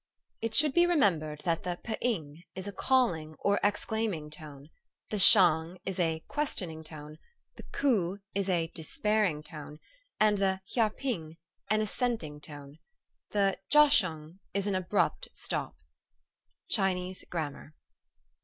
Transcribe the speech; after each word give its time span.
It 0.41 0.55
should 0.55 0.73
be 0.73 0.87
remembered 0.87 1.41
that 1.41 1.61
the 1.61 1.77
p'ing 1.83 2.41
is 2.55 2.67
a' 2.67 2.71
calling' 2.87 3.35
or' 3.45 3.59
exclaim 3.63 4.15
ing' 4.15 4.31
tone; 4.31 4.71
theshangisa 5.11 6.25
'questioning' 6.27 6.83
tone; 6.83 7.19
the 7.55 7.61
ki\ 7.71 8.23
is 8.33 8.49
a 8.49 8.71
'despairing' 8.73 9.43
tone; 9.43 9.77
and 10.19 10.39
the 10.39 10.61
hia 10.65 10.89
p'ing, 10.89 11.37
an 11.69 11.81
'assenting' 11.81 12.41
tone; 12.41 12.79
the 13.29 13.59
ja 13.71 13.89
shung 13.89 14.39
is 14.55 14.65
an 14.65 14.73
'abrupt' 14.73 15.27
stop." 15.35 15.75
CHINESE 16.67 17.25
GRAMMAE. 17.29 17.73